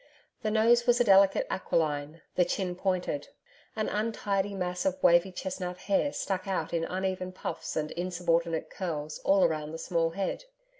The 0.41 0.49
nose 0.49 0.87
was 0.87 0.99
a 0.99 1.03
delicate 1.03 1.45
aquiline, 1.51 2.23
the 2.33 2.43
chin 2.43 2.75
pointed. 2.75 3.27
An 3.75 3.87
untidy 3.87 4.55
mass 4.55 4.83
of 4.83 4.97
wavy 5.03 5.31
chestnut 5.31 5.77
hair 5.77 6.11
stuck 6.11 6.47
out 6.47 6.73
in 6.73 6.83
uneven 6.85 7.31
puffs 7.31 7.75
and 7.75 7.91
insubordinate 7.91 8.71
curls, 8.71 9.19
all 9.19 9.47
round 9.47 9.75
the 9.75 9.77
small 9.77 10.09
head. 10.09 10.45